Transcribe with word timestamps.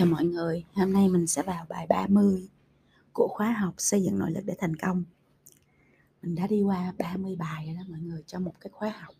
Chào 0.00 0.06
mọi 0.06 0.24
người, 0.24 0.64
hôm 0.74 0.92
nay 0.92 1.08
mình 1.08 1.26
sẽ 1.26 1.42
vào 1.42 1.66
bài 1.68 1.86
30 1.88 2.48
của 3.12 3.28
khóa 3.28 3.52
học 3.52 3.74
xây 3.78 4.02
dựng 4.02 4.18
nội 4.18 4.30
lực 4.30 4.40
để 4.46 4.54
thành 4.58 4.76
công. 4.76 5.04
Mình 6.22 6.34
đã 6.34 6.46
đi 6.46 6.62
qua 6.62 6.92
30 6.98 7.36
bài 7.36 7.66
rồi 7.66 7.74
đó 7.74 7.82
mọi 7.88 8.00
người 8.00 8.22
trong 8.26 8.44
một 8.44 8.54
cái 8.60 8.70
khóa 8.72 8.90
học. 9.00 9.14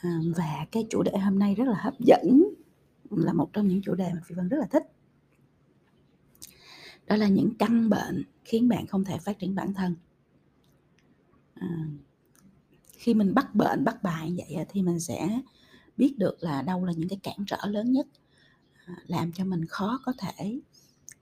À, 0.00 0.18
và 0.36 0.66
cái 0.72 0.86
chủ 0.90 1.02
đề 1.02 1.18
hôm 1.18 1.38
nay 1.38 1.54
rất 1.54 1.64
là 1.68 1.78
hấp 1.78 2.00
dẫn, 2.00 2.42
là 3.10 3.32
một 3.32 3.50
trong 3.52 3.68
những 3.68 3.82
chủ 3.82 3.94
đề 3.94 4.10
mà 4.14 4.20
Phi 4.24 4.34
Vân 4.34 4.48
rất 4.48 4.56
là 4.60 4.66
thích. 4.66 4.84
Đó 7.06 7.16
là 7.16 7.28
những 7.28 7.50
căn 7.58 7.88
bệnh 7.90 8.24
khiến 8.44 8.68
bạn 8.68 8.86
không 8.86 9.04
thể 9.04 9.18
phát 9.18 9.38
triển 9.38 9.54
bản 9.54 9.74
thân. 9.74 9.94
À, 11.54 11.68
khi 12.92 13.14
mình 13.14 13.34
bắt 13.34 13.54
bệnh, 13.54 13.84
bắt 13.84 14.02
bài 14.02 14.30
như 14.30 14.44
vậy 14.54 14.64
thì 14.68 14.82
mình 14.82 15.00
sẽ 15.00 15.40
biết 15.96 16.14
được 16.18 16.36
là 16.40 16.62
đâu 16.62 16.84
là 16.84 16.92
những 16.92 17.08
cái 17.08 17.18
cản 17.22 17.36
trở 17.46 17.58
lớn 17.66 17.92
nhất 17.92 18.06
làm 19.06 19.32
cho 19.32 19.44
mình 19.44 19.66
khó 19.66 20.00
có 20.04 20.12
thể 20.18 20.60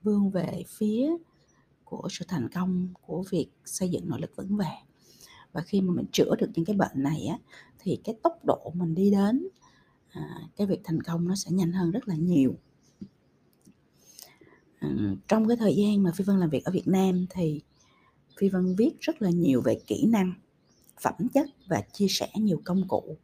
vươn 0.03 0.29
về 0.29 0.63
phía 0.67 1.09
của 1.83 2.07
sự 2.11 2.25
thành 2.27 2.49
công 2.53 2.87
của 3.01 3.23
việc 3.29 3.47
xây 3.65 3.89
dựng 3.89 4.09
nội 4.09 4.21
lực 4.21 4.35
vững 4.35 4.57
vàng. 4.57 4.85
Và 5.51 5.61
khi 5.61 5.81
mà 5.81 5.93
mình 5.93 6.05
chữa 6.11 6.35
được 6.39 6.49
những 6.55 6.65
cái 6.65 6.75
bệnh 6.75 7.03
này 7.03 7.25
á 7.25 7.37
thì 7.79 7.99
cái 8.03 8.15
tốc 8.23 8.45
độ 8.45 8.71
mình 8.75 8.95
đi 8.95 9.11
đến 9.11 9.47
à, 10.09 10.39
cái 10.55 10.67
việc 10.67 10.81
thành 10.83 11.01
công 11.01 11.27
nó 11.27 11.35
sẽ 11.35 11.51
nhanh 11.51 11.71
hơn 11.71 11.91
rất 11.91 12.07
là 12.07 12.15
nhiều. 12.15 12.55
À, 14.79 14.89
trong 15.27 15.47
cái 15.47 15.57
thời 15.57 15.75
gian 15.75 16.03
mà 16.03 16.11
phi 16.11 16.23
vân 16.23 16.39
làm 16.39 16.49
việc 16.49 16.65
ở 16.65 16.71
việt 16.71 16.87
nam 16.87 17.25
thì 17.29 17.61
phi 18.37 18.49
vân 18.49 18.75
viết 18.75 18.91
rất 18.99 19.21
là 19.21 19.29
nhiều 19.29 19.61
về 19.61 19.79
kỹ 19.87 20.05
năng 20.05 20.33
phẩm 21.01 21.13
chất 21.33 21.49
và 21.67 21.81
chia 21.93 22.07
sẻ 22.09 22.29
nhiều 22.35 22.61
công 22.65 22.87
cụ 22.87 23.17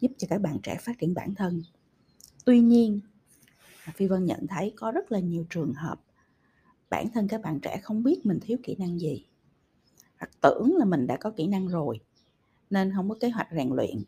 giúp 0.00 0.12
cho 0.18 0.26
các 0.30 0.40
bạn 0.40 0.58
trẻ 0.62 0.76
phát 0.80 0.92
triển 0.98 1.14
bản 1.14 1.34
thân. 1.34 1.62
Tuy 2.44 2.60
nhiên 2.60 3.00
Phi 3.94 4.06
Vân 4.06 4.24
nhận 4.24 4.46
thấy 4.46 4.72
có 4.76 4.90
rất 4.90 5.12
là 5.12 5.18
nhiều 5.18 5.46
trường 5.50 5.74
hợp 5.74 6.00
bản 6.92 7.06
thân 7.14 7.28
các 7.28 7.42
bạn 7.42 7.60
trẻ 7.60 7.80
không 7.82 8.02
biết 8.02 8.26
mình 8.26 8.38
thiếu 8.42 8.58
kỹ 8.62 8.76
năng 8.78 8.98
gì. 9.00 9.26
Hoặc 10.18 10.30
tưởng 10.40 10.76
là 10.76 10.84
mình 10.84 11.06
đã 11.06 11.16
có 11.16 11.30
kỹ 11.30 11.46
năng 11.46 11.68
rồi 11.68 12.00
nên 12.70 12.92
không 12.96 13.08
có 13.08 13.16
kế 13.20 13.30
hoạch 13.30 13.48
rèn 13.56 13.68
luyện. 13.68 14.02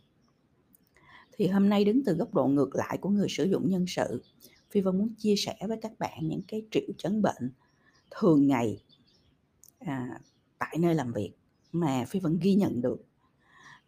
Thì 1.33 1.47
hôm 1.47 1.69
nay 1.69 1.85
đứng 1.85 2.05
từ 2.05 2.15
góc 2.15 2.35
độ 2.35 2.47
ngược 2.47 2.75
lại 2.75 2.99
của 3.01 3.09
người 3.09 3.29
sử 3.29 3.45
dụng 3.45 3.69
nhân 3.69 3.85
sự 3.89 4.23
phi 4.71 4.81
vân 4.81 4.99
muốn 4.99 5.15
chia 5.19 5.35
sẻ 5.37 5.57
với 5.69 5.79
các 5.83 5.93
bạn 5.99 6.19
những 6.29 6.43
cái 6.49 6.63
triệu 6.71 6.89
chứng 6.99 7.23
bệnh 7.23 7.53
thường 8.11 8.47
ngày 8.47 8.83
à, 9.79 10.21
tại 10.59 10.77
nơi 10.81 10.95
làm 10.95 11.13
việc 11.13 11.33
mà 11.73 12.05
phi 12.09 12.21
vân 12.21 12.39
ghi 12.43 12.55
nhận 12.55 12.81
được. 12.81 13.05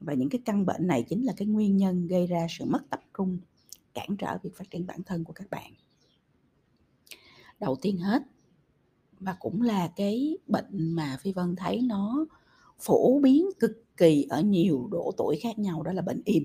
Và 0.01 0.15
những 0.15 0.29
cái 0.29 0.41
căn 0.45 0.67
bệnh 0.67 0.87
này 0.87 1.05
chính 1.09 1.27
là 1.27 1.33
cái 1.37 1.49
nguyên 1.49 1.77
nhân 1.77 2.07
gây 2.07 2.27
ra 2.27 2.47
sự 2.51 2.65
mất 2.65 2.81
tập 2.91 3.01
trung 3.19 3.39
cản 3.97 4.17
trở 4.17 4.39
việc 4.43 4.57
phát 4.57 4.71
triển 4.71 4.87
bản 4.87 5.03
thân 5.03 5.25
của 5.25 5.33
các 5.33 5.51
bạn. 5.51 5.73
Đầu 7.61 7.77
tiên 7.83 7.99
hết, 7.99 8.23
và 9.19 9.37
cũng 9.41 9.63
là 9.63 9.89
cái 9.97 10.39
bệnh 10.47 10.93
mà 10.93 11.17
phi 11.21 11.33
vân 11.33 11.57
thấy 11.57 11.81
nó 11.83 12.27
phổ 12.79 13.21
biến 13.21 13.49
cực 13.61 13.97
kỳ 13.97 14.27
ở 14.31 14.41
nhiều 14.41 14.89
độ 14.91 15.13
tuổi 15.17 15.39
khác 15.43 15.59
nhau, 15.59 15.83
đó 15.83 15.93
là 15.93 16.03
bệnh 16.03 16.23
im. 16.25 16.45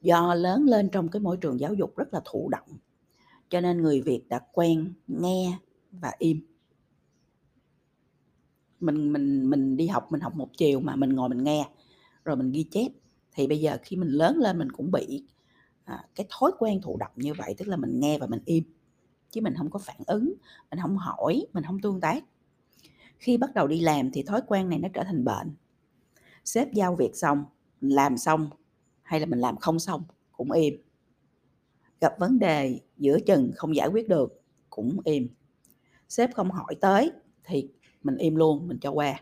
Do 0.00 0.34
lớn 0.34 0.64
lên 0.64 0.88
trong 0.92 1.08
cái 1.08 1.20
môi 1.20 1.36
trường 1.36 1.60
giáo 1.60 1.74
dục 1.74 1.96
rất 1.96 2.14
là 2.14 2.20
thụ 2.24 2.48
động, 2.48 2.68
cho 3.48 3.60
nên 3.60 3.82
người 3.82 4.00
việt 4.00 4.28
đã 4.28 4.40
quen 4.52 4.92
nghe 5.06 5.58
và 5.90 6.12
im. 6.18 6.40
Mình 8.80 9.12
mình 9.12 9.50
mình 9.50 9.76
đi 9.76 9.86
học, 9.86 10.06
mình 10.10 10.20
học 10.20 10.34
một 10.34 10.50
chiều 10.56 10.80
mà 10.80 10.96
mình 10.96 11.10
ngồi 11.10 11.28
mình 11.28 11.44
nghe, 11.44 11.68
rồi 12.24 12.36
mình 12.36 12.52
ghi 12.52 12.62
chép. 12.62 12.88
Thì 13.32 13.46
bây 13.46 13.60
giờ 13.60 13.78
khi 13.82 13.96
mình 13.96 14.08
lớn 14.08 14.36
lên 14.36 14.58
mình 14.58 14.72
cũng 14.72 14.90
bị 14.90 15.22
à, 15.86 16.04
cái 16.14 16.26
thói 16.30 16.52
quen 16.58 16.80
thụ 16.82 16.96
động 16.96 17.12
như 17.16 17.32
vậy 17.34 17.54
tức 17.58 17.68
là 17.68 17.76
mình 17.76 18.00
nghe 18.00 18.18
và 18.18 18.26
mình 18.26 18.40
im 18.44 18.64
chứ 19.30 19.40
mình 19.40 19.54
không 19.58 19.70
có 19.70 19.78
phản 19.78 19.96
ứng 20.06 20.34
mình 20.70 20.78
không 20.82 20.96
hỏi 20.96 21.46
mình 21.52 21.64
không 21.64 21.80
tương 21.80 22.00
tác. 22.00 22.24
Khi 23.18 23.36
bắt 23.36 23.54
đầu 23.54 23.66
đi 23.66 23.80
làm 23.80 24.10
thì 24.10 24.22
thói 24.22 24.40
quen 24.46 24.68
này 24.68 24.78
nó 24.78 24.88
trở 24.94 25.04
thành 25.04 25.24
bệnh. 25.24 25.54
Sếp 26.44 26.72
giao 26.72 26.94
việc 26.96 27.16
xong 27.16 27.44
làm 27.80 28.16
xong 28.16 28.50
hay 29.02 29.20
là 29.20 29.26
mình 29.26 29.38
làm 29.38 29.56
không 29.56 29.78
xong 29.78 30.04
cũng 30.32 30.52
im. 30.52 30.74
Gặp 32.00 32.18
vấn 32.18 32.38
đề 32.38 32.80
giữa 32.96 33.18
chừng 33.20 33.50
không 33.56 33.76
giải 33.76 33.88
quyết 33.88 34.08
được 34.08 34.42
cũng 34.70 34.98
im. 35.04 35.28
Sếp 36.08 36.34
không 36.34 36.50
hỏi 36.50 36.76
tới 36.80 37.12
thì 37.44 37.68
mình 38.02 38.16
im 38.16 38.36
luôn 38.36 38.68
mình 38.68 38.78
cho 38.80 38.90
qua. 38.90 39.20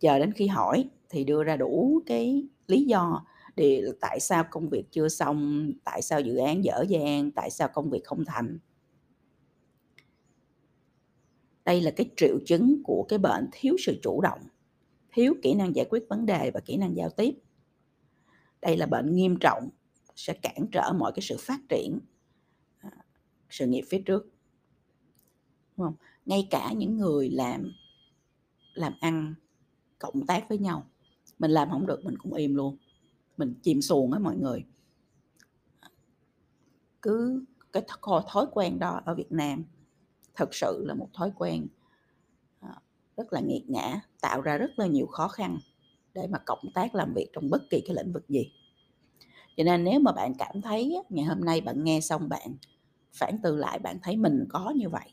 Chờ 0.00 0.18
đến 0.18 0.32
khi 0.32 0.46
hỏi 0.46 0.90
thì 1.08 1.24
đưa 1.24 1.44
ra 1.44 1.56
đủ 1.56 2.02
cái 2.06 2.48
lý 2.66 2.84
do 2.84 3.24
thì 3.58 3.82
tại 4.00 4.20
sao 4.20 4.44
công 4.50 4.68
việc 4.68 4.84
chưa 4.90 5.08
xong? 5.08 5.70
Tại 5.84 6.02
sao 6.02 6.20
dự 6.20 6.36
án 6.36 6.64
dở 6.64 6.84
dang? 6.88 7.30
Tại 7.30 7.50
sao 7.50 7.68
công 7.68 7.90
việc 7.90 8.04
không 8.04 8.24
thành? 8.24 8.58
Đây 11.64 11.80
là 11.80 11.90
cái 11.90 12.10
triệu 12.16 12.38
chứng 12.46 12.82
của 12.84 13.06
cái 13.08 13.18
bệnh 13.18 13.48
thiếu 13.52 13.76
sự 13.78 14.00
chủ 14.02 14.20
động, 14.20 14.40
thiếu 15.12 15.34
kỹ 15.42 15.54
năng 15.54 15.76
giải 15.76 15.86
quyết 15.90 16.04
vấn 16.08 16.26
đề 16.26 16.50
và 16.54 16.60
kỹ 16.60 16.76
năng 16.76 16.96
giao 16.96 17.10
tiếp. 17.10 17.34
Đây 18.60 18.76
là 18.76 18.86
bệnh 18.86 19.14
nghiêm 19.14 19.36
trọng, 19.40 19.68
sẽ 20.16 20.32
cản 20.32 20.66
trở 20.72 20.92
mọi 20.98 21.12
cái 21.14 21.22
sự 21.22 21.36
phát 21.40 21.60
triển 21.68 22.00
à, 22.78 22.90
sự 23.50 23.66
nghiệp 23.66 23.84
phía 23.88 24.02
trước. 24.06 24.26
Đúng 25.76 25.86
không? 25.86 25.94
ngay 26.28 26.48
cả 26.50 26.72
những 26.72 26.96
người 26.96 27.30
làm 27.30 27.72
làm 28.74 28.92
ăn 29.00 29.34
cộng 29.98 30.26
tác 30.26 30.48
với 30.48 30.58
nhau, 30.58 30.86
mình 31.38 31.50
làm 31.50 31.70
không 31.70 31.86
được, 31.86 32.04
mình 32.04 32.18
cũng 32.18 32.34
im 32.34 32.54
luôn 32.54 32.76
mình 33.38 33.54
chìm 33.62 33.82
xuồng 33.82 34.12
á 34.12 34.18
mọi 34.18 34.36
người. 34.36 34.64
Cứ 37.02 37.44
cái 37.72 37.82
thói 38.28 38.46
quen 38.52 38.78
đó 38.78 39.00
ở 39.04 39.14
Việt 39.14 39.32
Nam 39.32 39.64
thật 40.34 40.54
sự 40.54 40.84
là 40.86 40.94
một 40.94 41.08
thói 41.14 41.32
quen 41.36 41.66
à, 42.60 42.82
rất 43.16 43.32
là 43.32 43.40
nghiệt 43.40 43.62
ngã, 43.68 44.00
tạo 44.20 44.40
ra 44.40 44.56
rất 44.58 44.70
là 44.76 44.86
nhiều 44.86 45.06
khó 45.06 45.28
khăn 45.28 45.58
để 46.14 46.26
mà 46.26 46.38
cộng 46.46 46.70
tác 46.74 46.94
làm 46.94 47.12
việc 47.14 47.28
trong 47.32 47.50
bất 47.50 47.62
kỳ 47.70 47.80
cái 47.86 47.96
lĩnh 47.96 48.12
vực 48.12 48.28
gì. 48.28 48.52
Cho 49.56 49.64
nên 49.64 49.84
nếu 49.84 50.00
mà 50.00 50.12
bạn 50.12 50.32
cảm 50.38 50.62
thấy 50.62 50.96
ngày 51.08 51.24
hôm 51.24 51.40
nay 51.40 51.60
bạn 51.60 51.84
nghe 51.84 52.00
xong 52.00 52.28
bạn 52.28 52.56
phản 53.12 53.38
từ 53.42 53.56
lại, 53.56 53.78
bạn 53.78 53.98
thấy 54.02 54.16
mình 54.16 54.44
có 54.48 54.72
như 54.76 54.88
vậy, 54.88 55.12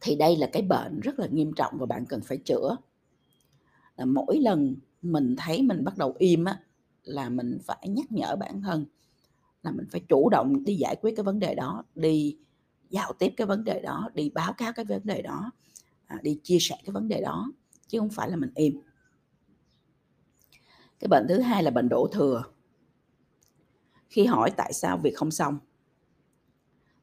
thì 0.00 0.16
đây 0.16 0.36
là 0.36 0.48
cái 0.52 0.62
bệnh 0.62 1.00
rất 1.00 1.18
là 1.18 1.26
nghiêm 1.26 1.52
trọng 1.52 1.78
và 1.78 1.86
bạn 1.86 2.06
cần 2.06 2.20
phải 2.24 2.38
chữa. 2.38 2.76
Là 3.96 4.04
mỗi 4.04 4.38
lần 4.38 4.76
mình 5.12 5.36
thấy 5.38 5.62
mình 5.62 5.84
bắt 5.84 5.98
đầu 5.98 6.14
im 6.18 6.44
á, 6.44 6.60
là 7.02 7.28
mình 7.28 7.58
phải 7.64 7.88
nhắc 7.88 8.12
nhở 8.12 8.36
bản 8.36 8.62
thân 8.62 8.84
là 9.62 9.70
mình 9.72 9.86
phải 9.90 10.00
chủ 10.08 10.28
động 10.28 10.64
đi 10.64 10.76
giải 10.76 10.96
quyết 11.00 11.16
cái 11.16 11.24
vấn 11.24 11.38
đề 11.38 11.54
đó, 11.54 11.84
đi 11.94 12.36
giao 12.90 13.12
tiếp 13.12 13.32
cái 13.36 13.46
vấn 13.46 13.64
đề 13.64 13.80
đó, 13.80 14.10
đi 14.14 14.30
báo 14.30 14.52
cáo 14.52 14.72
cái 14.72 14.84
vấn 14.84 15.00
đề 15.04 15.22
đó 15.22 15.50
à, 16.06 16.18
đi 16.22 16.40
chia 16.42 16.58
sẻ 16.60 16.76
cái 16.84 16.92
vấn 16.92 17.08
đề 17.08 17.20
đó, 17.20 17.52
chứ 17.88 17.98
không 17.98 18.10
phải 18.10 18.30
là 18.30 18.36
mình 18.36 18.50
im. 18.54 18.80
Cái 21.00 21.08
bệnh 21.08 21.26
thứ 21.28 21.40
hai 21.40 21.62
là 21.62 21.70
bệnh 21.70 21.88
đổ 21.88 22.08
thừa. 22.12 22.44
Khi 24.08 24.26
hỏi 24.26 24.50
tại 24.56 24.72
sao 24.72 24.98
việc 24.98 25.16
không 25.16 25.30
xong, 25.30 25.58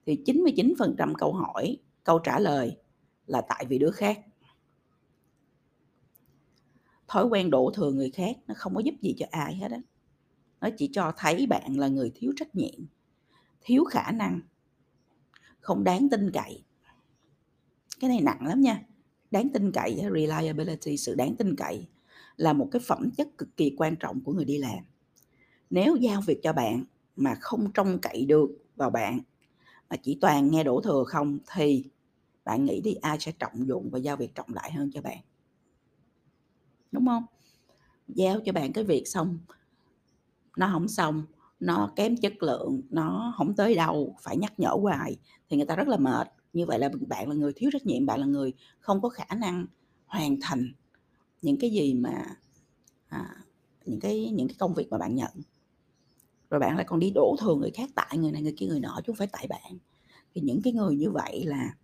thì 0.05 0.23
99% 0.25 1.13
câu 1.17 1.33
hỏi, 1.33 1.77
câu 2.03 2.19
trả 2.19 2.39
lời 2.39 2.77
là 3.27 3.41
tại 3.41 3.65
vì 3.69 3.79
đứa 3.79 3.91
khác 3.91 4.19
thói 7.07 7.25
quen 7.25 7.49
đổ 7.49 7.71
thừa 7.75 7.91
người 7.91 8.11
khác, 8.11 8.37
nó 8.47 8.53
không 8.57 8.75
có 8.75 8.81
giúp 8.81 8.95
gì 9.01 9.15
cho 9.17 9.25
ai 9.31 9.55
hết 9.55 9.71
á. 9.71 9.81
Nó 10.61 10.69
chỉ 10.77 10.89
cho 10.93 11.13
thấy 11.17 11.47
bạn 11.47 11.79
là 11.79 11.87
người 11.87 12.11
thiếu 12.15 12.33
trách 12.37 12.55
nhiệm, 12.55 12.79
thiếu 13.61 13.83
khả 13.85 14.11
năng, 14.11 14.41
không 15.59 15.83
đáng 15.83 16.09
tin 16.09 16.31
cậy. 16.31 16.63
Cái 17.99 18.09
này 18.09 18.21
nặng 18.21 18.47
lắm 18.47 18.61
nha. 18.61 18.83
Đáng 19.31 19.49
tin 19.53 19.71
cậy 19.71 20.01
reliability, 20.13 20.97
sự 20.97 21.15
đáng 21.15 21.35
tin 21.35 21.55
cậy 21.55 21.87
là 22.37 22.53
một 22.53 22.67
cái 22.71 22.81
phẩm 22.85 23.11
chất 23.17 23.37
cực 23.37 23.57
kỳ 23.57 23.75
quan 23.77 23.95
trọng 23.95 24.21
của 24.23 24.33
người 24.33 24.45
đi 24.45 24.57
làm. 24.57 24.77
Nếu 25.69 25.95
giao 25.95 26.21
việc 26.21 26.39
cho 26.43 26.53
bạn 26.53 26.83
mà 27.15 27.35
không 27.41 27.71
trông 27.73 27.99
cậy 28.01 28.25
được 28.25 28.49
vào 28.75 28.89
bạn, 28.89 29.19
mà 29.89 29.95
chỉ 30.03 30.17
toàn 30.21 30.51
nghe 30.51 30.63
đổ 30.63 30.81
thừa 30.81 31.03
không, 31.07 31.39
thì 31.55 31.85
bạn 32.45 32.65
nghĩ 32.65 32.81
đi, 32.81 32.93
ai 32.93 33.17
sẽ 33.19 33.31
trọng 33.39 33.67
dụng 33.67 33.89
và 33.91 33.99
giao 33.99 34.17
việc 34.17 34.35
trọng 34.35 34.53
lại 34.53 34.71
hơn 34.71 34.91
cho 34.93 35.01
bạn? 35.01 35.17
Đúng 36.93 37.05
không? 37.05 37.23
Giao 38.07 38.39
cho 38.45 38.51
bạn 38.51 38.73
cái 38.73 38.83
việc 38.83 39.07
xong 39.07 39.39
nó 40.57 40.69
không 40.73 40.87
xong 40.87 41.23
nó 41.59 41.93
kém 41.95 42.17
chất 42.17 42.43
lượng 42.43 42.81
nó 42.89 43.33
không 43.37 43.55
tới 43.55 43.75
đâu 43.75 44.15
phải 44.21 44.37
nhắc 44.37 44.59
nhở 44.59 44.69
hoài 44.81 45.17
thì 45.49 45.57
người 45.57 45.65
ta 45.65 45.75
rất 45.75 45.87
là 45.87 45.97
mệt. 45.97 46.27
Như 46.53 46.65
vậy 46.65 46.79
là 46.79 46.89
bạn 47.07 47.29
là 47.29 47.35
người 47.35 47.53
thiếu 47.55 47.69
trách 47.73 47.85
nhiệm 47.85 48.05
bạn 48.05 48.19
là 48.19 48.25
người 48.25 48.53
không 48.79 49.01
có 49.01 49.09
khả 49.09 49.35
năng 49.35 49.65
hoàn 50.05 50.37
thành 50.41 50.71
những 51.41 51.57
cái 51.59 51.69
gì 51.69 51.93
mà 51.93 52.25
à, 53.07 53.35
những 53.85 53.99
cái 53.99 54.29
những 54.29 54.47
cái 54.47 54.55
công 54.59 54.73
việc 54.73 54.87
mà 54.91 54.97
bạn 54.97 55.15
nhận. 55.15 55.31
Rồi 56.49 56.59
bạn 56.59 56.75
lại 56.75 56.85
còn 56.85 56.99
đi 56.99 57.11
đổ 57.15 57.35
thừa 57.39 57.55
người 57.55 57.71
khác 57.71 57.89
tại 57.95 58.17
người 58.17 58.31
này 58.31 58.41
người 58.41 58.53
kia 58.57 58.67
người 58.67 58.79
nọ 58.79 58.95
chứ 58.95 59.03
không 59.07 59.15
phải 59.15 59.27
tại 59.31 59.47
bạn. 59.49 59.77
Thì 60.35 60.41
những 60.41 60.61
cái 60.63 60.73
người 60.73 60.95
như 60.95 61.11
vậy 61.11 61.45
là 61.45 61.75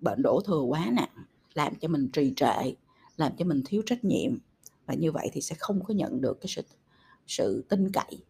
bệnh 0.00 0.22
đổ 0.22 0.40
thừa 0.46 0.60
quá 0.60 0.90
nặng 0.92 1.24
làm 1.54 1.74
cho 1.74 1.88
mình 1.88 2.08
trì 2.12 2.32
trệ 2.36 2.74
làm 3.16 3.32
cho 3.38 3.44
mình 3.44 3.62
thiếu 3.64 3.82
trách 3.86 4.04
nhiệm 4.04 4.38
và 4.86 4.94
như 4.94 5.12
vậy 5.12 5.30
thì 5.32 5.40
sẽ 5.40 5.54
không 5.58 5.84
có 5.84 5.94
nhận 5.94 6.20
được 6.20 6.40
cái 6.40 6.48
sự 6.48 6.62
sự 7.26 7.64
tin 7.68 7.92
cậy 7.92 8.24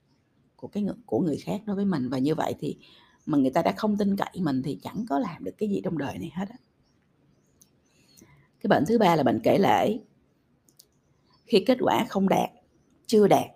của 0.57 0.69
cái 0.69 0.87
của 1.07 1.21
người 1.21 1.37
khác 1.37 1.63
đối 1.67 1.77
với 1.77 1.85
mình 1.85 2.09
và 2.09 2.19
như 2.19 2.35
vậy 2.35 2.55
thì 2.61 2.79
mà 3.27 3.39
người 3.39 3.51
ta 3.51 3.63
đã 3.63 3.73
không 3.77 3.97
tin 3.97 4.17
cậy 4.17 4.41
mình 4.41 4.63
thì 4.63 4.79
chẳng 4.83 5.05
có 5.09 5.19
làm 5.19 5.45
được 5.45 5.55
cái 5.59 5.69
gì 5.69 5.81
trong 5.85 5.99
đời 5.99 6.19
này 6.19 6.31
hết 6.35 6.49
á. 6.49 6.57
Cái 8.61 8.69
bệnh 8.69 8.85
thứ 8.87 8.99
ba 8.99 9.17
là 9.17 9.23
bệnh 9.23 9.41
kể 9.43 9.59
lể. 9.59 9.99
Khi 11.45 11.65
kết 11.67 11.79
quả 11.81 12.07
không 12.09 12.29
đạt, 12.29 12.51
chưa 13.07 13.29
đạt 13.29 13.47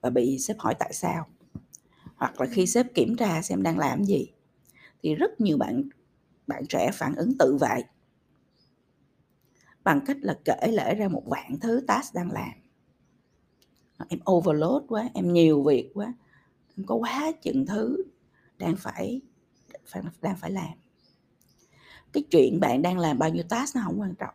và 0.00 0.10
bị 0.10 0.38
sếp 0.38 0.58
hỏi 0.58 0.74
tại 0.78 0.92
sao, 0.92 1.26
hoặc 2.16 2.40
là 2.40 2.46
khi 2.50 2.66
sếp 2.66 2.94
kiểm 2.94 3.16
tra 3.16 3.42
xem 3.42 3.62
đang 3.62 3.78
làm 3.78 4.04
gì, 4.04 4.32
thì 5.02 5.14
rất 5.14 5.40
nhiều 5.40 5.58
bạn 5.58 5.82
bạn 6.46 6.66
trẻ 6.66 6.90
phản 6.94 7.14
ứng 7.14 7.38
tự 7.38 7.56
vậy 7.60 7.84
bằng 9.86 10.00
cách 10.06 10.16
là 10.20 10.38
kể 10.44 10.72
lể 10.72 10.94
ra 10.94 11.08
một 11.08 11.22
vạn 11.26 11.58
thứ 11.60 11.84
task 11.86 12.14
đang 12.14 12.32
làm. 12.32 12.52
Ờ, 13.96 14.06
em 14.08 14.20
overload 14.30 14.82
quá, 14.88 15.08
em 15.14 15.32
nhiều 15.32 15.62
việc 15.62 15.90
quá, 15.94 16.14
em 16.76 16.86
có 16.86 16.94
quá 16.94 17.32
chừng 17.42 17.66
thứ 17.66 18.04
đang 18.58 18.76
phải 18.76 19.20
phải 19.86 20.02
đang 20.22 20.36
phải 20.36 20.50
làm. 20.50 20.72
Cái 22.12 22.24
chuyện 22.30 22.60
bạn 22.60 22.82
đang 22.82 22.98
làm 22.98 23.18
bao 23.18 23.30
nhiêu 23.30 23.42
task 23.48 23.76
nó 23.76 23.82
không 23.84 24.00
quan 24.00 24.14
trọng. 24.14 24.34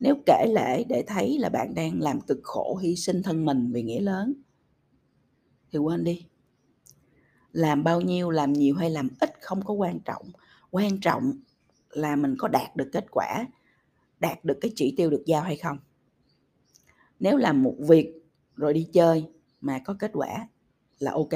Nếu 0.00 0.14
kể 0.26 0.46
lể 0.54 0.84
để 0.88 1.04
thấy 1.06 1.38
là 1.38 1.48
bạn 1.48 1.74
đang 1.74 2.02
làm 2.02 2.20
cực 2.20 2.40
khổ, 2.42 2.78
hy 2.82 2.96
sinh 2.96 3.22
thân 3.22 3.44
mình 3.44 3.72
vì 3.72 3.82
nghĩa 3.82 4.00
lớn 4.00 4.34
thì 5.72 5.78
quên 5.78 6.04
đi. 6.04 6.26
Làm 7.52 7.84
bao 7.84 8.00
nhiêu, 8.00 8.30
làm 8.30 8.52
nhiều 8.52 8.74
hay 8.74 8.90
làm 8.90 9.08
ít 9.20 9.30
không 9.40 9.64
có 9.64 9.74
quan 9.74 10.00
trọng. 10.00 10.26
Quan 10.70 11.00
trọng 11.00 11.32
là 11.90 12.16
mình 12.16 12.34
có 12.38 12.48
đạt 12.48 12.76
được 12.76 12.90
kết 12.92 13.04
quả, 13.10 13.46
đạt 14.20 14.44
được 14.44 14.58
cái 14.60 14.72
chỉ 14.74 14.94
tiêu 14.96 15.10
được 15.10 15.22
giao 15.26 15.42
hay 15.42 15.56
không. 15.56 15.78
Nếu 17.20 17.36
làm 17.36 17.62
một 17.62 17.74
việc 17.78 18.12
rồi 18.56 18.74
đi 18.74 18.88
chơi 18.92 19.24
mà 19.60 19.78
có 19.84 19.96
kết 19.98 20.10
quả 20.14 20.48
là 20.98 21.12
ok. 21.12 21.28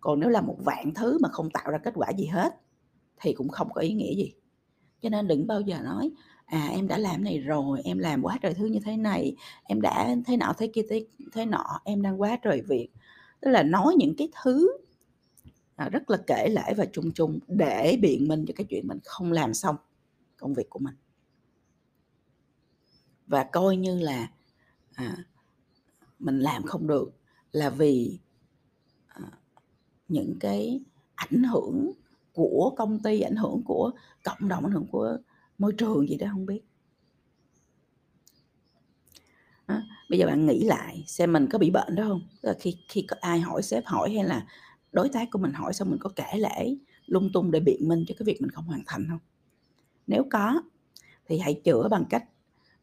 Còn 0.00 0.20
nếu 0.20 0.30
làm 0.30 0.46
một 0.46 0.56
vạn 0.64 0.94
thứ 0.94 1.18
mà 1.18 1.28
không 1.28 1.50
tạo 1.50 1.70
ra 1.70 1.78
kết 1.78 1.92
quả 1.94 2.10
gì 2.18 2.26
hết 2.26 2.54
thì 3.20 3.32
cũng 3.32 3.48
không 3.48 3.72
có 3.72 3.80
ý 3.80 3.92
nghĩa 3.92 4.14
gì. 4.14 4.34
Cho 5.00 5.08
nên 5.08 5.28
đừng 5.28 5.46
bao 5.46 5.60
giờ 5.60 5.78
nói 5.84 6.10
à 6.46 6.68
em 6.72 6.88
đã 6.88 6.98
làm 6.98 7.24
này 7.24 7.38
rồi, 7.38 7.80
em 7.84 7.98
làm 7.98 8.22
quá 8.22 8.38
trời 8.42 8.54
thứ 8.54 8.66
như 8.66 8.80
thế 8.84 8.96
này, 8.96 9.36
em 9.64 9.80
đã 9.80 10.16
thế 10.26 10.36
nọ 10.36 10.54
thế 10.58 10.66
kia 10.66 10.82
thế, 10.88 11.06
thế 11.32 11.46
nọ, 11.46 11.80
em 11.84 12.02
đang 12.02 12.20
quá 12.20 12.38
trời 12.42 12.62
việc. 12.68 12.88
Tức 13.40 13.50
là 13.50 13.62
nói 13.62 13.94
những 13.98 14.14
cái 14.18 14.28
thứ 14.42 14.68
à, 15.76 15.88
rất 15.88 16.10
là 16.10 16.18
kể 16.26 16.48
lể 16.48 16.74
và 16.76 16.84
chung 16.92 17.12
chung 17.14 17.38
để 17.48 17.98
biện 18.02 18.28
minh 18.28 18.44
cho 18.48 18.54
cái 18.56 18.66
chuyện 18.70 18.88
mình 18.88 18.98
không 19.04 19.32
làm 19.32 19.54
xong 19.54 19.76
công 20.36 20.54
việc 20.54 20.70
của 20.70 20.78
mình 20.78 20.94
và 23.26 23.44
coi 23.44 23.76
như 23.76 23.98
là 23.98 24.30
à, 24.94 25.16
mình 26.18 26.38
làm 26.38 26.62
không 26.62 26.86
được 26.86 27.12
là 27.52 27.70
vì 27.70 28.18
à, 29.06 29.22
những 30.08 30.36
cái 30.40 30.80
ảnh 31.14 31.42
hưởng 31.42 31.92
của 32.32 32.74
công 32.76 33.02
ty 33.02 33.20
ảnh 33.20 33.36
hưởng 33.36 33.62
của 33.64 33.90
cộng 34.24 34.48
đồng 34.48 34.64
ảnh 34.64 34.72
hưởng 34.72 34.86
của 34.90 35.18
môi 35.58 35.72
trường 35.72 36.08
gì 36.08 36.16
đó 36.16 36.26
không 36.30 36.46
biết. 36.46 36.60
À, 39.66 39.82
bây 40.10 40.18
giờ 40.18 40.26
bạn 40.26 40.46
nghĩ 40.46 40.64
lại 40.64 41.04
xem 41.06 41.32
mình 41.32 41.46
có 41.50 41.58
bị 41.58 41.70
bệnh 41.70 41.94
đó 41.94 42.04
không? 42.08 42.20
Là 42.40 42.54
khi 42.60 42.76
khi 42.88 43.02
có 43.02 43.16
ai 43.20 43.40
hỏi 43.40 43.62
sếp 43.62 43.86
hỏi 43.86 44.14
hay 44.14 44.24
là 44.24 44.46
đối 44.92 45.08
tác 45.08 45.28
của 45.30 45.38
mình 45.38 45.52
hỏi 45.52 45.72
xong 45.72 45.90
mình 45.90 45.98
có 46.00 46.10
kể 46.16 46.38
lễ 46.38 46.76
lung 47.06 47.30
tung 47.32 47.50
để 47.50 47.60
biện 47.60 47.88
minh 47.88 48.04
cho 48.08 48.14
cái 48.18 48.24
việc 48.24 48.42
mình 48.42 48.50
không 48.50 48.64
hoàn 48.64 48.82
thành 48.86 49.06
không? 49.10 49.18
Nếu 50.06 50.24
có 50.30 50.62
thì 51.26 51.38
hãy 51.38 51.60
chữa 51.64 51.88
bằng 51.88 52.04
cách 52.10 52.24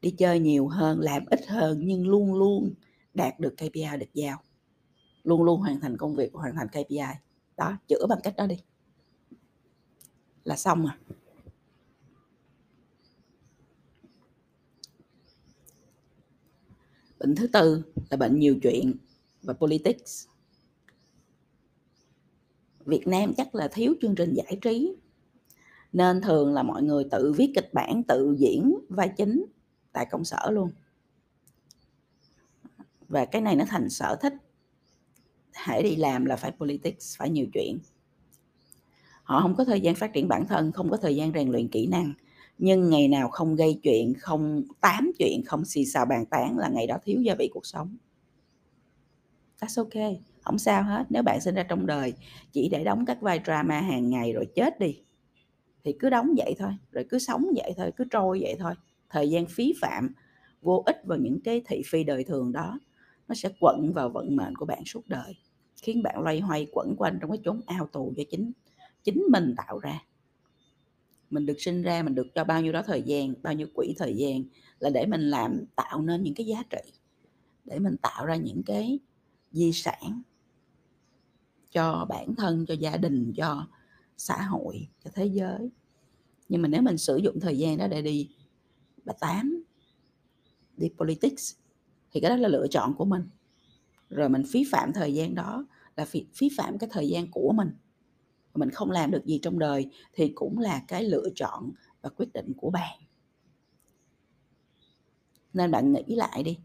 đi 0.03 0.11
chơi 0.11 0.39
nhiều 0.39 0.67
hơn, 0.67 1.00
làm 1.00 1.25
ít 1.25 1.47
hơn 1.47 1.79
nhưng 1.83 2.07
luôn 2.07 2.33
luôn 2.33 2.73
đạt 3.13 3.39
được 3.39 3.53
KPI 3.57 3.97
được 4.00 4.13
giao. 4.13 4.38
Luôn 5.23 5.44
luôn 5.44 5.61
hoàn 5.61 5.79
thành 5.79 5.97
công 5.97 6.15
việc, 6.15 6.33
hoàn 6.33 6.55
thành 6.55 6.67
KPI 6.67 6.97
đó, 7.57 7.77
chữa 7.88 8.05
bằng 8.09 8.19
cách 8.23 8.35
đó 8.38 8.47
đi. 8.47 8.55
Là 10.44 10.55
xong 10.55 10.85
à 10.85 10.97
bệnh 17.19 17.35
thứ 17.35 17.47
tư 17.47 17.83
là 18.09 18.17
bệnh 18.17 18.39
nhiều 18.39 18.55
chuyện 18.61 18.94
và 19.41 19.53
politics. 19.53 20.27
Việt 22.85 23.07
Nam 23.07 23.33
chắc 23.38 23.55
là 23.55 23.67
thiếu 23.67 23.94
chương 24.01 24.15
trình 24.15 24.33
giải 24.33 24.57
trí, 24.61 24.95
nên 25.94 26.21
thường 26.21 26.53
là 26.53 26.63
mọi 26.63 26.83
người 26.83 27.03
tự 27.11 27.33
viết 27.38 27.51
kịch 27.55 27.73
bản, 27.73 28.03
tự 28.07 28.35
diễn 28.38 28.75
vai 28.89 29.09
chính 29.17 29.45
tại 29.93 30.05
công 30.11 30.25
sở 30.25 30.51
luôn. 30.51 30.71
Và 33.07 33.25
cái 33.25 33.41
này 33.41 33.55
nó 33.55 33.65
thành 33.67 33.89
sở 33.89 34.15
thích. 34.21 34.33
Hãy 35.53 35.83
đi 35.83 35.95
làm 35.95 36.25
là 36.25 36.35
phải 36.35 36.51
politics, 36.51 37.17
phải 37.17 37.29
nhiều 37.29 37.45
chuyện. 37.53 37.79
Họ 39.23 39.41
không 39.41 39.55
có 39.55 39.65
thời 39.65 39.81
gian 39.81 39.95
phát 39.95 40.13
triển 40.13 40.27
bản 40.27 40.45
thân, 40.47 40.71
không 40.71 40.89
có 40.89 40.97
thời 40.97 41.15
gian 41.15 41.31
rèn 41.33 41.51
luyện 41.51 41.67
kỹ 41.67 41.87
năng. 41.87 42.13
Nhưng 42.57 42.89
ngày 42.89 43.07
nào 43.07 43.29
không 43.29 43.55
gây 43.55 43.79
chuyện, 43.83 44.13
không 44.19 44.63
tám 44.81 45.11
chuyện, 45.19 45.41
không 45.45 45.65
xì 45.65 45.85
xào 45.85 46.05
bàn 46.05 46.25
tán 46.25 46.57
là 46.57 46.69
ngày 46.69 46.87
đó 46.87 46.97
thiếu 47.03 47.21
gia 47.21 47.35
vị 47.39 47.49
cuộc 47.53 47.65
sống. 47.65 47.97
That's 49.59 49.83
ok 49.83 50.17
không 50.41 50.59
sao 50.59 50.83
hết. 50.83 51.05
Nếu 51.09 51.23
bạn 51.23 51.41
sinh 51.41 51.55
ra 51.55 51.63
trong 51.63 51.85
đời, 51.85 52.13
chỉ 52.51 52.69
để 52.69 52.83
đóng 52.83 53.05
các 53.05 53.21
vai 53.21 53.41
drama 53.45 53.81
hàng 53.81 54.09
ngày 54.09 54.33
rồi 54.33 54.47
chết 54.55 54.79
đi, 54.79 55.01
thì 55.83 55.95
cứ 55.99 56.09
đóng 56.09 56.33
vậy 56.37 56.55
thôi, 56.59 56.71
rồi 56.91 57.05
cứ 57.09 57.19
sống 57.19 57.45
vậy 57.55 57.73
thôi, 57.77 57.91
cứ 57.95 58.03
trôi 58.11 58.39
vậy 58.41 58.55
thôi 58.59 58.73
thời 59.13 59.30
gian 59.30 59.45
phí 59.45 59.74
phạm 59.81 60.10
vô 60.62 60.83
ích 60.86 60.98
vào 61.04 61.18
những 61.18 61.39
cái 61.44 61.62
thị 61.65 61.81
phi 61.86 62.04
đời 62.04 62.24
thường 62.24 62.51
đó, 62.51 62.80
nó 63.27 63.36
sẽ 63.36 63.50
quẩn 63.60 63.94
vào 63.94 64.10
vận 64.10 64.36
mệnh 64.36 64.56
của 64.56 64.65
bạn 64.65 64.86
suốt 64.86 65.07
đời, 65.07 65.36
khiến 65.81 66.04
bạn 66.04 66.21
loay 66.21 66.39
hoay 66.39 66.68
quẩn 66.71 66.95
quanh 66.98 67.18
trong 67.21 67.31
cái 67.31 67.39
chốn 67.45 67.62
ao 67.65 67.88
tù 67.88 68.13
do 68.18 68.24
chính 68.31 68.51
chính 69.04 69.24
mình 69.31 69.54
tạo 69.57 69.80
ra. 69.80 70.04
Mình 71.30 71.45
được 71.45 71.62
sinh 71.62 71.81
ra, 71.81 72.04
mình 72.04 72.15
được 72.15 72.27
cho 72.36 72.44
bao 72.44 72.62
nhiêu 72.62 72.74
đó 72.74 72.81
thời 72.86 73.01
gian, 73.01 73.33
bao 73.42 73.54
nhiêu 73.54 73.68
quỹ 73.74 73.95
thời 73.98 74.15
gian 74.18 74.44
là 74.80 74.89
để 74.89 75.06
mình 75.06 75.21
làm, 75.21 75.65
tạo 75.75 76.01
nên 76.01 76.24
những 76.24 76.33
cái 76.33 76.45
giá 76.45 76.63
trị, 76.69 76.92
để 77.65 77.80
mình 77.80 77.98
tạo 78.01 78.25
ra 78.25 78.36
những 78.36 78.63
cái 78.65 79.00
di 79.51 79.71
sản 79.71 80.21
cho 81.71 82.06
bản 82.10 82.36
thân, 82.36 82.65
cho 82.65 82.74
gia 82.74 82.98
đình, 82.98 83.33
cho 83.38 83.68
xã 84.18 84.42
hội, 84.42 84.88
cho 85.04 85.12
thế 85.13 85.25
giới. 85.25 85.69
Nhưng 86.50 86.62
mà 86.62 86.68
nếu 86.68 86.81
mình 86.81 86.98
sử 86.98 87.18
dụng 87.18 87.39
thời 87.39 87.57
gian 87.57 87.77
đó 87.77 87.88
để 87.88 88.01
đi 88.01 88.30
bà 89.05 89.13
tám 89.19 89.63
đi 90.77 90.89
politics 90.97 91.55
thì 92.12 92.19
cái 92.19 92.29
đó 92.29 92.36
là 92.36 92.50
lựa 92.50 92.67
chọn 92.67 92.95
của 92.95 93.05
mình. 93.05 93.29
Rồi 94.10 94.29
mình 94.29 94.43
phí 94.51 94.63
phạm 94.72 94.93
thời 94.93 95.13
gian 95.13 95.36
đó 95.36 95.65
là 95.95 96.05
phí, 96.05 96.25
phí 96.33 96.50
phạm 96.57 96.77
cái 96.77 96.89
thời 96.93 97.10
gian 97.10 97.31
của 97.31 97.53
mình. 97.55 97.69
Mình 98.53 98.69
không 98.69 98.91
làm 98.91 99.12
được 99.12 99.25
gì 99.25 99.39
trong 99.41 99.60
đời 99.60 99.89
thì 100.13 100.31
cũng 100.36 100.60
là 100.60 100.83
cái 100.88 101.03
lựa 101.03 101.27
chọn 101.36 101.72
và 102.01 102.10
quyết 102.10 102.33
định 102.33 102.53
của 102.57 102.69
bạn. 102.69 103.00
Nên 105.53 105.72
bạn 105.72 105.93
nghĩ 105.93 106.15
lại 106.15 106.43
đi 106.43 106.57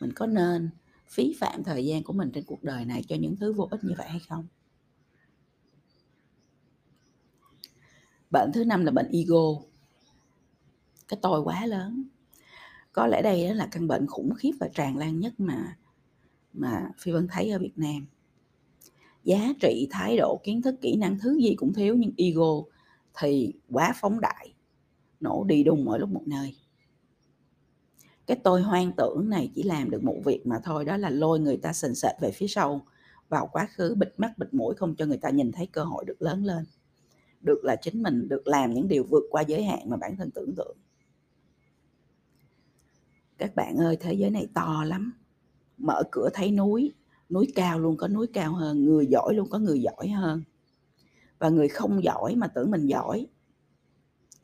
mình 0.00 0.12
có 0.12 0.26
nên 0.26 0.70
phí 1.08 1.34
phạm 1.40 1.64
thời 1.64 1.86
gian 1.86 2.02
của 2.02 2.12
mình 2.12 2.30
trên 2.34 2.44
cuộc 2.44 2.62
đời 2.62 2.84
này 2.84 3.02
cho 3.08 3.16
những 3.16 3.36
thứ 3.36 3.52
vô 3.52 3.68
ích 3.70 3.84
như 3.84 3.94
vậy 3.98 4.08
hay 4.08 4.20
không? 4.28 4.46
Bệnh 8.30 8.52
thứ 8.52 8.64
năm 8.64 8.84
là 8.84 8.90
bệnh 8.90 9.10
ego 9.12 9.60
cái 11.08 11.18
tôi 11.22 11.40
quá 11.40 11.66
lớn. 11.66 12.04
Có 12.92 13.06
lẽ 13.06 13.22
đây 13.22 13.54
là 13.54 13.68
căn 13.70 13.88
bệnh 13.88 14.06
khủng 14.06 14.34
khiếp 14.34 14.52
và 14.60 14.68
tràn 14.74 14.96
lan 14.96 15.20
nhất 15.20 15.32
mà 15.38 15.76
mà 16.52 16.90
phi 16.98 17.12
vân 17.12 17.28
thấy 17.28 17.50
ở 17.50 17.58
việt 17.58 17.72
nam. 17.76 18.06
Giá 19.24 19.52
trị, 19.60 19.88
thái 19.90 20.16
độ, 20.16 20.40
kiến 20.44 20.62
thức, 20.62 20.74
kỹ 20.80 20.96
năng, 20.96 21.18
thứ 21.18 21.38
gì 21.38 21.54
cũng 21.54 21.72
thiếu, 21.74 21.94
nhưng 21.94 22.12
ego 22.16 22.62
thì 23.20 23.52
quá 23.70 23.92
phóng 24.00 24.20
đại, 24.20 24.54
nổ 25.20 25.44
đi 25.44 25.64
đùng 25.64 25.84
mỗi 25.84 25.98
lúc 25.98 26.08
một 26.08 26.22
nơi. 26.26 26.56
Cái 28.26 28.36
tôi 28.44 28.62
hoang 28.62 28.92
tưởng 28.96 29.28
này 29.28 29.50
chỉ 29.54 29.62
làm 29.62 29.90
được 29.90 30.04
một 30.04 30.16
việc 30.24 30.46
mà 30.46 30.58
thôi, 30.64 30.84
đó 30.84 30.96
là 30.96 31.10
lôi 31.10 31.40
người 31.40 31.56
ta 31.56 31.72
sình 31.72 31.94
sệt 31.94 32.12
về 32.20 32.30
phía 32.30 32.48
sau, 32.48 32.86
vào 33.28 33.48
quá 33.52 33.68
khứ 33.70 33.94
bịt 33.94 34.14
mắt, 34.16 34.38
bịt 34.38 34.54
mũi, 34.54 34.74
không 34.74 34.94
cho 34.96 35.06
người 35.06 35.18
ta 35.18 35.30
nhìn 35.30 35.52
thấy 35.52 35.66
cơ 35.66 35.84
hội 35.84 36.04
được 36.04 36.22
lớn 36.22 36.44
lên. 36.44 36.64
Được 37.40 37.64
là 37.64 37.76
chính 37.76 38.02
mình, 38.02 38.28
được 38.28 38.46
làm 38.46 38.74
những 38.74 38.88
điều 38.88 39.04
vượt 39.10 39.24
qua 39.30 39.42
giới 39.42 39.64
hạn 39.64 39.90
mà 39.90 39.96
bản 39.96 40.16
thân 40.16 40.30
tưởng 40.30 40.54
tượng 40.56 40.76
các 43.38 43.56
bạn 43.56 43.76
ơi, 43.76 43.96
thế 44.00 44.14
giới 44.14 44.30
này 44.30 44.48
to 44.54 44.84
lắm. 44.84 45.12
Mở 45.78 46.02
cửa 46.10 46.28
thấy 46.34 46.50
núi 46.50 46.94
núi 47.30 47.52
cao 47.54 47.78
luôn, 47.78 47.96
có 47.96 48.08
núi 48.08 48.26
cao 48.32 48.52
hơn, 48.52 48.84
người 48.84 49.06
giỏi 49.06 49.34
luôn, 49.34 49.50
có 49.50 49.58
người 49.58 49.82
giỏi 49.82 50.08
hơn. 50.08 50.42
Và 51.38 51.48
người 51.48 51.68
không 51.68 52.04
giỏi 52.04 52.36
mà 52.36 52.46
tưởng 52.46 52.70
mình 52.70 52.86
giỏi, 52.86 53.26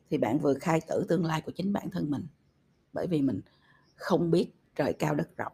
thì 0.09 0.17
bạn 0.17 0.39
vừa 0.39 0.53
khai 0.53 0.81
tử 0.87 1.05
tương 1.09 1.25
lai 1.25 1.41
của 1.41 1.51
chính 1.51 1.73
bản 1.73 1.89
thân 1.89 2.11
mình. 2.11 2.27
Bởi 2.93 3.07
vì 3.07 3.21
mình 3.21 3.41
không 3.95 4.31
biết 4.31 4.47
trời 4.75 4.93
cao 4.93 5.15
đất 5.15 5.37
rộng. 5.37 5.53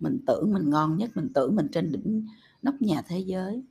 Mình 0.00 0.18
tưởng 0.26 0.52
mình 0.52 0.70
ngon 0.70 0.96
nhất, 0.96 1.10
mình 1.14 1.32
tưởng 1.34 1.56
mình 1.56 1.68
trên 1.72 1.92
đỉnh 1.92 2.26
nóc 2.62 2.74
nhà 2.80 3.02
thế 3.08 3.18
giới. 3.18 3.64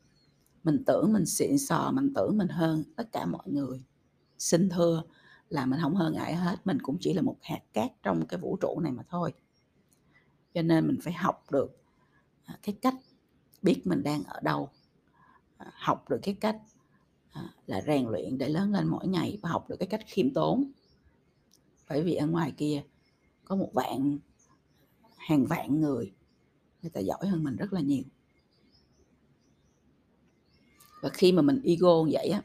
Mình 0.64 0.84
tưởng 0.86 1.14
mình 1.14 1.26
xịn 1.26 1.58
sò, 1.58 1.92
mình 1.92 2.14
tưởng 2.16 2.38
mình 2.38 2.48
hơn 2.48 2.84
tất 2.96 3.12
cả 3.12 3.26
mọi 3.26 3.44
người. 3.46 3.84
Xin 4.38 4.70
thưa 4.70 5.04
là 5.50 5.66
mình 5.66 5.80
không 5.82 5.96
hơn 5.96 6.14
ai 6.14 6.36
hết, 6.36 6.56
mình 6.66 6.78
cũng 6.82 6.98
chỉ 7.00 7.14
là 7.14 7.22
một 7.22 7.38
hạt 7.42 7.62
cát 7.74 7.92
trong 8.04 8.26
cái 8.28 8.40
vũ 8.40 8.58
trụ 8.62 8.80
này 8.80 8.92
mà 8.92 9.04
thôi. 9.10 9.34
Cho 10.54 10.62
nên 10.62 10.88
mình 10.88 11.00
phải 11.02 11.14
học 11.14 11.52
được 11.52 11.82
à, 12.46 12.58
cái 12.64 12.76
cách 12.82 12.96
biết 13.62 13.82
mình 13.86 14.04
đang 14.04 14.24
ở 14.24 14.40
đâu 14.44 14.70
à, 15.58 15.72
học 15.74 16.10
được 16.10 16.20
cái 16.24 16.36
cách 16.42 16.58
à, 17.32 17.50
là 17.68 17.82
rèn 17.82 18.08
luyện 18.08 18.38
để 18.38 18.50
lớn 18.50 18.72
lên 18.72 18.88
mỗi 18.88 19.08
ngày 19.08 19.40
và 19.42 19.50
học 19.50 19.70
được 19.70 19.76
cái 19.80 19.88
cách 19.88 20.02
khiêm 20.08 20.34
tốn. 20.34 20.72
Bởi 21.90 22.04
vì 22.04 22.16
ở 22.16 22.28
ngoài 22.28 22.54
kia 22.58 22.84
có 23.46 23.56
một 23.56 23.70
vạn, 23.74 24.18
hàng 25.18 25.46
vạn 25.46 25.82
người 25.82 26.14
người 26.82 26.90
ta 26.90 27.00
giỏi 27.00 27.28
hơn 27.28 27.44
mình 27.44 27.56
rất 27.56 27.74
là 27.74 27.82
nhiều. 27.82 28.04
Và 31.02 31.10
khi 31.10 31.32
mà 31.32 31.42
mình 31.42 31.62
ego 31.64 32.04
như 32.04 32.12
vậy 32.14 32.28
á, 32.28 32.42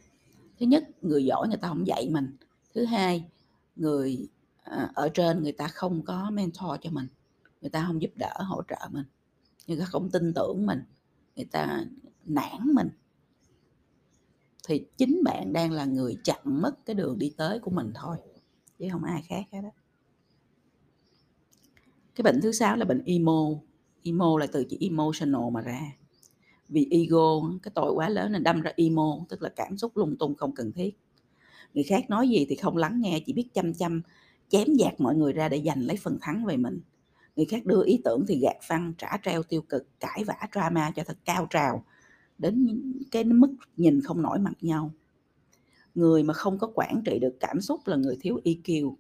thứ 0.61 0.67
nhất, 0.67 1.05
người 1.05 1.25
giỏi 1.25 1.49
người 1.49 1.57
ta 1.57 1.69
không 1.69 1.87
dạy 1.87 2.09
mình 2.11 2.37
thứ 2.75 2.85
hai, 2.85 3.25
người 3.77 4.29
à, 4.63 4.91
ở 4.95 5.09
trên 5.09 5.43
người 5.43 5.53
ta 5.53 5.69
không 5.69 6.03
có 6.03 6.31
mentor 6.31 6.71
cho 6.81 6.91
mình, 6.91 7.07
người 7.61 7.71
ta 7.71 7.85
không 7.87 8.03
giúp 8.03 8.11
đỡ, 8.17 8.33
hỗ 8.39 8.63
trợ 8.69 8.89
mình, 8.91 9.05
người 9.67 9.79
ta 9.79 9.85
không 9.85 10.11
tin 10.11 10.33
tưởng 10.35 10.67
mình, 10.67 10.83
người 11.37 11.47
ta 11.53 11.85
nản 12.25 12.75
mình. 12.75 12.89
Thì 14.69 14.87
chính 14.97 15.21
bạn 15.25 15.53
đang 15.53 15.73
là 15.73 15.85
người 15.85 16.19
chặn 16.25 16.41
mất 16.45 16.87
cái 16.87 16.95
đường 16.95 17.19
đi 17.19 17.35
tới 17.37 17.59
của 17.59 17.71
mình 17.71 17.93
thôi, 17.95 18.17
chứ 18.79 18.89
không 18.93 19.05
ai 19.05 19.23
khác 19.23 19.45
hết 19.53 19.61
đó 19.61 19.71
cái 22.19 22.23
bệnh 22.23 22.41
thứ 22.41 22.53
sáu 22.53 22.77
là 22.77 22.85
bệnh 22.85 23.03
emo. 23.05 23.49
Emo 24.03 24.39
là 24.39 24.47
từ 24.53 24.65
chữ 24.65 24.77
emotional 24.81 25.51
mà 25.53 25.61
ra. 25.61 25.81
Vì 26.69 26.89
ego, 26.91 27.41
cái 27.63 27.73
tội 27.75 27.93
quá 27.93 28.09
lớn 28.09 28.33
nên 28.33 28.43
đâm 28.43 28.61
ra 28.61 28.73
emo, 28.77 29.27
tức 29.29 29.43
là 29.43 29.49
cảm 29.57 29.77
xúc 29.79 29.97
lung 29.97 30.17
tung 30.19 30.35
không 30.35 30.55
cần 30.55 30.73
thiết 30.73 30.99
người 31.75 31.85
khác 31.85 32.11
nói 32.11 32.29
gì 32.29 32.47
thì 32.49 32.57
không 32.57 32.77
lắng 32.77 33.01
nghe 33.01 33.21
chỉ 33.27 33.33
biết 33.33 33.49
chăm 33.55 33.75
chăm 33.75 34.03
chém 34.49 34.67
dạt 34.75 34.95
mọi 34.99 35.15
người 35.15 35.33
ra 35.33 35.49
để 35.49 35.63
giành 35.65 35.83
lấy 35.83 35.97
phần 35.97 36.19
thắng 36.21 36.45
về 36.45 36.57
mình. 36.57 36.81
Người 37.37 37.47
khác 37.47 37.67
đưa 37.67 37.85
ý 37.85 38.01
tưởng 38.05 38.25
thì 38.29 38.39
gạt 38.39 38.57
phăng 38.69 38.93
trả 38.99 39.17
treo 39.23 39.43
tiêu 39.43 39.63
cực 39.63 40.01
cãi 40.01 40.25
vã 40.25 40.37
drama 40.53 40.91
cho 40.91 41.05
thật 41.05 41.19
cao 41.25 41.47
trào 41.51 41.85
đến 42.39 42.83
cái 43.11 43.25
mức 43.25 43.55
nhìn 43.77 44.01
không 44.01 44.23
nổi 44.23 44.39
mặt 44.39 44.55
nhau. 44.61 44.91
Người 45.95 46.23
mà 46.23 46.35
không 46.35 46.59
có 46.59 46.71
quản 46.75 47.03
trị 47.05 47.19
được 47.19 47.37
cảm 47.41 47.61
xúc 47.61 47.81
là 47.87 47.97
người 47.97 48.17
thiếu 48.21 48.41
EQ 48.45 48.95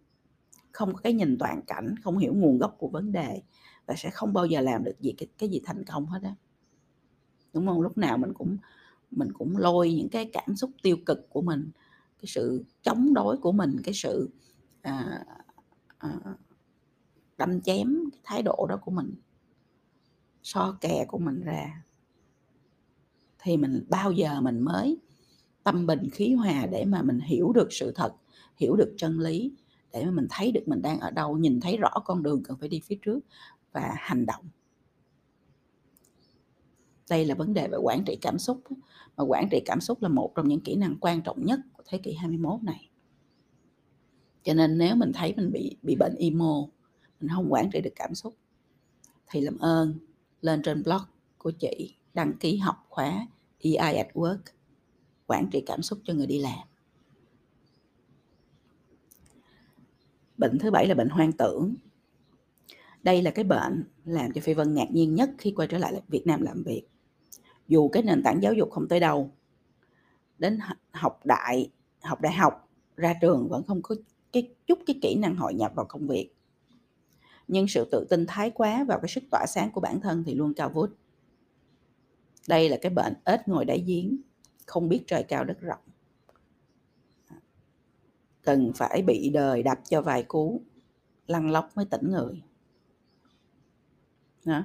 không 0.72 0.94
có 0.94 1.00
cái 1.00 1.12
nhìn 1.12 1.38
toàn 1.38 1.60
cảnh 1.66 1.94
không 2.02 2.18
hiểu 2.18 2.34
nguồn 2.34 2.58
gốc 2.58 2.76
của 2.78 2.88
vấn 2.88 3.12
đề 3.12 3.42
và 3.86 3.94
sẽ 3.96 4.10
không 4.10 4.32
bao 4.32 4.46
giờ 4.46 4.60
làm 4.60 4.84
được 4.84 5.00
gì 5.00 5.12
cái, 5.12 5.26
cái 5.38 5.48
gì 5.48 5.60
thành 5.64 5.84
công 5.84 6.06
hết 6.06 6.20
á. 6.22 6.34
Đúng 7.52 7.66
không? 7.66 7.80
Lúc 7.80 7.98
nào 7.98 8.18
mình 8.18 8.34
cũng 8.34 8.56
mình 9.10 9.32
cũng 9.32 9.56
lôi 9.56 9.92
những 9.92 10.08
cái 10.08 10.30
cảm 10.32 10.56
xúc 10.56 10.70
tiêu 10.82 10.96
cực 11.06 11.30
của 11.30 11.42
mình 11.42 11.70
cái 12.18 12.26
sự 12.26 12.64
chống 12.82 13.14
đối 13.14 13.36
của 13.36 13.52
mình 13.52 13.76
cái 13.84 13.94
sự 13.94 14.30
à, 14.82 15.24
à, 15.98 16.18
đâm 17.38 17.60
chém 17.60 17.98
cái 18.12 18.20
thái 18.24 18.42
độ 18.42 18.66
đó 18.68 18.76
của 18.84 18.90
mình 18.90 19.14
so 20.42 20.78
kè 20.80 21.04
của 21.08 21.18
mình 21.18 21.40
ra. 21.40 21.82
Thì 23.38 23.56
mình 23.56 23.84
bao 23.88 24.12
giờ 24.12 24.40
mình 24.40 24.60
mới 24.60 24.98
tâm 25.62 25.86
bình 25.86 26.08
khí 26.12 26.32
hòa 26.34 26.66
để 26.66 26.84
mà 26.84 27.02
mình 27.02 27.20
hiểu 27.20 27.52
được 27.52 27.68
sự 27.70 27.92
thật 27.94 28.12
hiểu 28.56 28.76
được 28.76 28.94
chân 28.96 29.20
lý 29.20 29.52
để 29.92 30.04
mà 30.04 30.10
mình 30.10 30.26
thấy 30.30 30.52
được 30.52 30.68
mình 30.68 30.82
đang 30.82 31.00
ở 31.00 31.10
đâu 31.10 31.38
nhìn 31.38 31.60
thấy 31.60 31.76
rõ 31.76 31.90
con 32.04 32.22
đường 32.22 32.42
cần 32.42 32.56
phải 32.60 32.68
đi 32.68 32.80
phía 32.84 32.98
trước 33.02 33.20
và 33.72 33.94
hành 33.96 34.26
động. 34.26 34.44
Đây 37.10 37.24
là 37.24 37.34
vấn 37.34 37.54
đề 37.54 37.68
về 37.68 37.78
quản 37.78 38.04
trị 38.04 38.18
cảm 38.20 38.38
xúc 38.38 38.62
mà 39.16 39.24
quản 39.24 39.48
trị 39.50 39.62
cảm 39.66 39.80
xúc 39.80 40.02
là 40.02 40.08
một 40.08 40.32
trong 40.34 40.48
những 40.48 40.60
kỹ 40.60 40.76
năng 40.76 40.96
quan 41.00 41.22
trọng 41.22 41.44
nhất 41.44 41.60
thế 41.88 41.98
kỷ 41.98 42.14
21 42.14 42.62
này. 42.62 42.90
Cho 44.42 44.54
nên 44.54 44.78
nếu 44.78 44.96
mình 44.96 45.12
thấy 45.14 45.34
mình 45.36 45.52
bị 45.52 45.76
bị 45.82 45.96
bệnh 45.96 46.14
emo, 46.14 46.66
mình 47.20 47.30
không 47.34 47.52
quản 47.52 47.70
trị 47.70 47.80
được 47.80 47.92
cảm 47.96 48.14
xúc, 48.14 48.36
thì 49.26 49.40
làm 49.40 49.58
ơn 49.58 49.98
lên 50.40 50.62
trên 50.62 50.82
blog 50.82 51.02
của 51.38 51.50
chị 51.50 51.94
đăng 52.14 52.36
ký 52.40 52.56
học 52.56 52.76
khóa 52.88 53.26
EI 53.58 53.94
at 53.94 54.08
Work, 54.14 54.38
quản 55.26 55.50
trị 55.50 55.62
cảm 55.66 55.82
xúc 55.82 55.98
cho 56.04 56.14
người 56.14 56.26
đi 56.26 56.38
làm. 56.38 56.68
Bệnh 60.36 60.58
thứ 60.58 60.70
bảy 60.70 60.86
là 60.86 60.94
bệnh 60.94 61.08
hoang 61.08 61.32
tưởng. 61.32 61.74
Đây 63.02 63.22
là 63.22 63.30
cái 63.30 63.44
bệnh 63.44 63.84
làm 64.04 64.32
cho 64.32 64.40
phi 64.40 64.54
vân 64.54 64.74
ngạc 64.74 64.90
nhiên 64.90 65.14
nhất 65.14 65.30
khi 65.38 65.52
quay 65.56 65.68
trở 65.68 65.78
lại 65.78 66.02
việt 66.08 66.26
nam 66.26 66.42
làm 66.42 66.62
việc. 66.62 66.82
Dù 67.68 67.88
cái 67.88 68.02
nền 68.02 68.22
tảng 68.22 68.42
giáo 68.42 68.52
dục 68.54 68.70
không 68.70 68.88
tới 68.88 69.00
đâu, 69.00 69.30
đến 70.38 70.58
học 70.92 71.20
đại 71.26 71.70
học 72.02 72.20
đại 72.20 72.32
học, 72.32 72.68
ra 72.96 73.14
trường 73.20 73.48
vẫn 73.48 73.62
không 73.62 73.82
có 73.82 73.94
cái 74.32 74.54
chút 74.66 74.78
cái 74.86 74.98
kỹ 75.02 75.14
năng 75.14 75.36
hội 75.36 75.54
nhập 75.54 75.72
vào 75.74 75.86
công 75.88 76.06
việc. 76.06 76.30
Nhưng 77.48 77.68
sự 77.68 77.88
tự 77.92 78.06
tin 78.10 78.26
thái 78.26 78.50
quá 78.50 78.84
vào 78.84 78.98
cái 79.02 79.08
sức 79.08 79.24
tỏa 79.30 79.46
sáng 79.48 79.70
của 79.70 79.80
bản 79.80 80.00
thân 80.00 80.24
thì 80.26 80.34
luôn 80.34 80.54
cao 80.54 80.68
vút. 80.68 80.90
Đây 82.48 82.68
là 82.68 82.76
cái 82.82 82.90
bệnh 82.90 83.14
ếch 83.24 83.48
ngồi 83.48 83.64
đáy 83.64 83.84
giếng, 83.86 84.16
không 84.66 84.88
biết 84.88 85.02
trời 85.06 85.22
cao 85.22 85.44
đất 85.44 85.60
rộng. 85.60 85.80
Cần 88.42 88.72
phải 88.74 89.02
bị 89.02 89.30
đời 89.30 89.62
đập 89.62 89.78
cho 89.88 90.02
vài 90.02 90.22
cú, 90.22 90.62
lăn 91.26 91.50
lóc 91.50 91.70
mới 91.76 91.84
tỉnh 91.84 92.10
người. 92.10 92.42
Đó. 94.44 94.64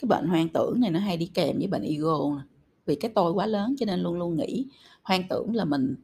cái 0.00 0.06
bệnh 0.06 0.28
hoang 0.28 0.48
tưởng 0.48 0.80
này 0.80 0.90
nó 0.90 1.00
hay 1.00 1.16
đi 1.16 1.30
kèm 1.34 1.58
với 1.58 1.66
bệnh 1.66 1.82
ego 1.82 2.36
nè 2.36 2.42
vì 2.90 2.96
cái 2.96 3.10
tôi 3.14 3.32
quá 3.32 3.46
lớn 3.46 3.74
cho 3.78 3.86
nên 3.86 4.00
luôn 4.00 4.18
luôn 4.18 4.36
nghĩ, 4.36 4.66
hoang 5.02 5.22
tưởng 5.28 5.54
là 5.54 5.64
mình 5.64 5.94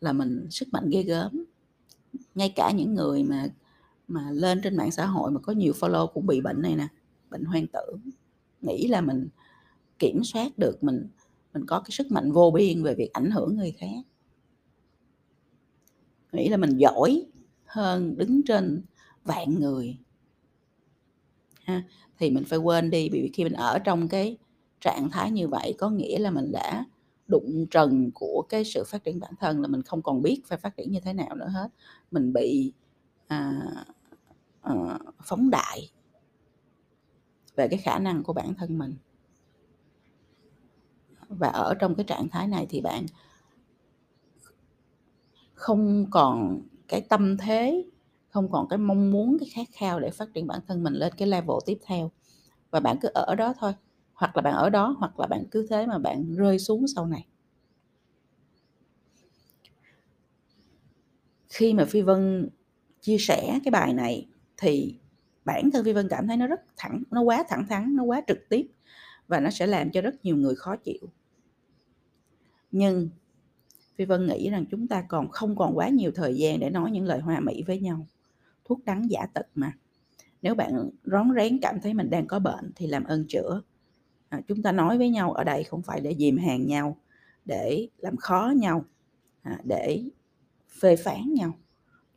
là 0.00 0.12
mình 0.12 0.46
sức 0.50 0.68
mạnh 0.72 0.88
ghê 0.90 1.02
gớm. 1.02 1.44
Ngay 2.34 2.52
cả 2.56 2.70
những 2.70 2.94
người 2.94 3.22
mà 3.22 3.48
mà 4.08 4.30
lên 4.30 4.60
trên 4.62 4.76
mạng 4.76 4.90
xã 4.90 5.06
hội 5.06 5.30
mà 5.30 5.40
có 5.40 5.52
nhiều 5.52 5.72
follow 5.72 6.06
cũng 6.06 6.26
bị 6.26 6.40
bệnh 6.40 6.62
này 6.62 6.76
nè, 6.76 6.88
bệnh 7.30 7.44
hoang 7.44 7.66
tưởng. 7.66 8.00
Nghĩ 8.60 8.86
là 8.86 9.00
mình 9.00 9.28
kiểm 9.98 10.24
soát 10.24 10.58
được 10.58 10.84
mình 10.84 11.08
mình 11.52 11.66
có 11.66 11.80
cái 11.80 11.90
sức 11.90 12.12
mạnh 12.12 12.32
vô 12.32 12.50
biên 12.50 12.82
về 12.82 12.94
việc 12.94 13.12
ảnh 13.12 13.30
hưởng 13.30 13.56
người 13.56 13.72
khác. 13.72 14.02
Nghĩ 16.32 16.48
là 16.48 16.56
mình 16.56 16.76
giỏi 16.76 17.26
hơn 17.64 18.16
đứng 18.16 18.42
trên 18.42 18.82
vạn 19.24 19.54
người. 19.60 19.98
Ha, 21.64 21.84
thì 22.18 22.30
mình 22.30 22.44
phải 22.44 22.58
quên 22.58 22.90
đi 22.90 23.08
vì 23.08 23.30
khi 23.34 23.44
mình 23.44 23.52
ở 23.52 23.78
trong 23.78 24.08
cái 24.08 24.36
trạng 24.84 25.10
thái 25.10 25.30
như 25.30 25.48
vậy 25.48 25.74
có 25.78 25.90
nghĩa 25.90 26.18
là 26.18 26.30
mình 26.30 26.52
đã 26.52 26.84
đụng 27.26 27.66
trần 27.70 28.10
của 28.14 28.44
cái 28.48 28.64
sự 28.64 28.84
phát 28.86 29.04
triển 29.04 29.20
bản 29.20 29.32
thân 29.40 29.60
là 29.60 29.68
mình 29.68 29.82
không 29.82 30.02
còn 30.02 30.22
biết 30.22 30.42
phải 30.46 30.58
phát 30.58 30.76
triển 30.76 30.90
như 30.90 31.00
thế 31.00 31.12
nào 31.12 31.34
nữa 31.34 31.48
hết. 31.48 31.68
Mình 32.10 32.32
bị 32.32 32.72
à, 33.26 33.62
à, 34.62 34.98
phóng 35.24 35.50
đại 35.50 35.90
về 37.56 37.68
cái 37.68 37.78
khả 37.78 37.98
năng 37.98 38.22
của 38.22 38.32
bản 38.32 38.54
thân 38.54 38.78
mình. 38.78 38.94
Và 41.28 41.48
ở 41.48 41.74
trong 41.74 41.94
cái 41.94 42.04
trạng 42.04 42.28
thái 42.28 42.48
này 42.48 42.66
thì 42.70 42.80
bạn 42.80 43.06
không 45.54 46.06
còn 46.10 46.62
cái 46.88 47.00
tâm 47.00 47.36
thế 47.36 47.84
không 48.28 48.50
còn 48.50 48.68
cái 48.68 48.78
mong 48.78 49.10
muốn 49.10 49.36
cái 49.40 49.48
khát 49.52 49.66
khao 49.72 50.00
để 50.00 50.10
phát 50.10 50.28
triển 50.34 50.46
bản 50.46 50.60
thân 50.68 50.82
mình 50.82 50.94
lên 50.94 51.12
cái 51.16 51.28
level 51.28 51.56
tiếp 51.66 51.78
theo. 51.86 52.10
Và 52.70 52.80
bạn 52.80 52.96
cứ 53.00 53.08
ở 53.14 53.34
đó 53.34 53.54
thôi 53.58 53.72
hoặc 54.24 54.36
là 54.36 54.42
bạn 54.42 54.54
ở 54.54 54.70
đó, 54.70 54.96
hoặc 54.98 55.20
là 55.20 55.26
bạn 55.26 55.44
cứ 55.50 55.66
thế 55.70 55.86
mà 55.86 55.98
bạn 55.98 56.34
rơi 56.34 56.58
xuống 56.58 56.86
sau 56.94 57.06
này. 57.06 57.26
Khi 61.48 61.74
mà 61.74 61.84
phi 61.84 62.02
vân 62.02 62.48
chia 63.00 63.18
sẻ 63.18 63.58
cái 63.64 63.70
bài 63.70 63.94
này 63.94 64.28
thì 64.56 64.98
bản 65.44 65.70
thân 65.70 65.84
phi 65.84 65.92
vân 65.92 66.08
cảm 66.08 66.28
thấy 66.28 66.36
nó 66.36 66.46
rất 66.46 66.60
thẳng, 66.76 67.02
nó 67.10 67.22
quá 67.22 67.44
thẳng 67.48 67.66
thắn, 67.68 67.96
nó 67.96 68.02
quá 68.02 68.22
trực 68.26 68.38
tiếp 68.48 68.66
và 69.28 69.40
nó 69.40 69.50
sẽ 69.50 69.66
làm 69.66 69.90
cho 69.90 70.00
rất 70.00 70.24
nhiều 70.24 70.36
người 70.36 70.54
khó 70.54 70.76
chịu. 70.76 71.10
Nhưng 72.70 73.08
phi 73.96 74.04
vân 74.04 74.26
nghĩ 74.26 74.50
rằng 74.50 74.64
chúng 74.70 74.88
ta 74.88 75.04
còn 75.08 75.30
không 75.30 75.56
còn 75.56 75.76
quá 75.76 75.88
nhiều 75.88 76.10
thời 76.14 76.36
gian 76.36 76.60
để 76.60 76.70
nói 76.70 76.90
những 76.90 77.04
lời 77.04 77.20
hoa 77.20 77.40
mỹ 77.40 77.62
với 77.66 77.80
nhau, 77.80 78.06
thuốc 78.64 78.84
đắng 78.84 79.10
giả 79.10 79.26
tật 79.34 79.46
mà. 79.54 79.72
Nếu 80.42 80.54
bạn 80.54 80.90
rón 81.04 81.28
rén 81.36 81.58
cảm 81.62 81.80
thấy 81.80 81.94
mình 81.94 82.10
đang 82.10 82.26
có 82.26 82.38
bệnh 82.38 82.72
thì 82.76 82.86
làm 82.86 83.04
ơn 83.04 83.24
chữa 83.28 83.62
à, 84.34 84.40
chúng 84.48 84.62
ta 84.62 84.72
nói 84.72 84.98
với 84.98 85.10
nhau 85.10 85.32
ở 85.32 85.44
đây 85.44 85.64
không 85.64 85.82
phải 85.82 86.00
để 86.00 86.14
dìm 86.18 86.38
hàng 86.38 86.66
nhau 86.66 86.96
để 87.44 87.88
làm 87.98 88.16
khó 88.16 88.52
nhau 88.56 88.84
à, 89.42 89.60
để 89.64 90.04
phê 90.80 90.96
phán 90.96 91.34
nhau. 91.34 91.52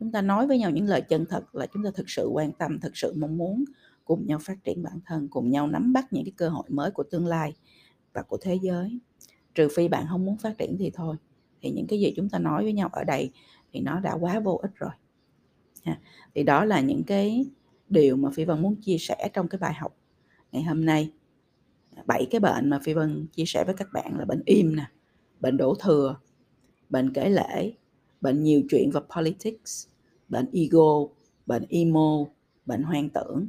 Chúng 0.00 0.12
ta 0.12 0.22
nói 0.22 0.46
với 0.46 0.58
nhau 0.58 0.70
những 0.70 0.86
lời 0.86 1.00
chân 1.00 1.26
thật 1.28 1.54
là 1.54 1.66
chúng 1.74 1.84
ta 1.84 1.90
thực 1.94 2.10
sự 2.10 2.28
quan 2.32 2.52
tâm 2.52 2.80
thực 2.80 2.96
sự 2.96 3.14
mong 3.16 3.36
muốn 3.36 3.64
cùng 4.04 4.26
nhau 4.26 4.38
phát 4.42 4.64
triển 4.64 4.82
bản 4.82 5.00
thân 5.06 5.28
cùng 5.28 5.50
nhau 5.50 5.66
nắm 5.66 5.92
bắt 5.92 6.12
những 6.12 6.24
cái 6.24 6.32
cơ 6.36 6.48
hội 6.48 6.64
mới 6.68 6.90
của 6.90 7.02
tương 7.02 7.26
lai 7.26 7.54
và 8.12 8.22
của 8.22 8.38
thế 8.40 8.58
giới. 8.62 8.98
Trừ 9.54 9.68
phi 9.76 9.88
bạn 9.88 10.06
không 10.08 10.24
muốn 10.24 10.36
phát 10.38 10.58
triển 10.58 10.76
thì 10.78 10.90
thôi. 10.94 11.16
Thì 11.62 11.70
những 11.70 11.86
cái 11.86 12.00
gì 12.00 12.12
chúng 12.16 12.28
ta 12.28 12.38
nói 12.38 12.62
với 12.62 12.72
nhau 12.72 12.88
ở 12.92 13.04
đây 13.04 13.32
thì 13.72 13.80
nó 13.80 14.00
đã 14.00 14.12
quá 14.12 14.40
vô 14.40 14.58
ích 14.62 14.74
rồi. 14.74 14.90
À, 15.84 16.00
thì 16.34 16.42
đó 16.42 16.64
là 16.64 16.80
những 16.80 17.04
cái 17.04 17.46
điều 17.88 18.16
mà 18.16 18.30
phi 18.30 18.44
vân 18.44 18.62
muốn 18.62 18.76
chia 18.76 18.96
sẻ 18.98 19.30
trong 19.32 19.48
cái 19.48 19.58
bài 19.58 19.74
học 19.74 19.96
ngày 20.52 20.62
hôm 20.62 20.84
nay 20.84 21.12
bảy 22.06 22.26
cái 22.30 22.40
bệnh 22.40 22.70
mà 22.70 22.78
phi 22.82 22.94
vân 22.94 23.26
chia 23.32 23.44
sẻ 23.46 23.64
với 23.64 23.74
các 23.74 23.88
bạn 23.92 24.18
là 24.18 24.24
bệnh 24.24 24.42
im 24.46 24.76
nè 24.76 24.90
bệnh 25.40 25.56
đổ 25.56 25.74
thừa 25.74 26.16
bệnh 26.90 27.12
kể 27.12 27.28
lễ 27.28 27.72
bệnh 28.20 28.42
nhiều 28.42 28.62
chuyện 28.70 28.90
và 28.90 29.00
politics 29.16 29.86
bệnh 30.28 30.50
ego 30.52 31.06
bệnh 31.46 31.66
emo 31.68 32.24
bệnh 32.66 32.82
hoang 32.82 33.08
tưởng. 33.08 33.48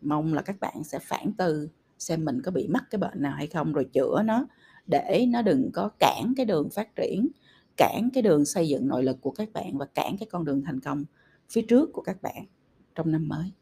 Mong 0.00 0.34
là 0.34 0.42
các 0.42 0.60
bạn 0.60 0.84
sẽ 0.84 0.98
phản 0.98 1.32
tư 1.32 1.68
xem 1.98 2.24
mình 2.24 2.42
có 2.42 2.50
bị 2.50 2.68
mắc 2.68 2.84
cái 2.90 2.98
bệnh 2.98 3.22
nào 3.22 3.32
hay 3.32 3.46
không 3.46 3.72
rồi 3.72 3.84
chữa 3.92 4.22
nó 4.24 4.46
để 4.86 5.26
nó 5.28 5.42
đừng 5.42 5.70
có 5.72 5.90
cản 5.98 6.32
cái 6.36 6.46
đường 6.46 6.70
phát 6.70 6.96
triển, 6.96 7.28
cản 7.76 8.08
cái 8.14 8.22
đường 8.22 8.44
xây 8.44 8.68
dựng 8.68 8.88
nội 8.88 9.02
lực 9.02 9.20
của 9.20 9.30
các 9.30 9.52
bạn 9.52 9.78
và 9.78 9.86
cản 9.86 10.16
cái 10.18 10.26
con 10.30 10.44
đường 10.44 10.62
thành 10.62 10.80
công 10.80 11.04
phía 11.50 11.62
trước 11.62 11.90
của 11.92 12.02
các 12.02 12.22
bạn 12.22 12.44
trong 12.94 13.12
năm 13.12 13.28
mới. 13.28 13.52